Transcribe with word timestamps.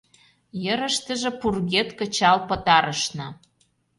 Йырыштыже 0.63 1.31
пургед 1.39 1.89
кычал 1.99 2.37
пытарышна. 2.47 3.27